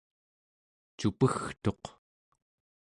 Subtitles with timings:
[0.99, 1.83] cupegtuq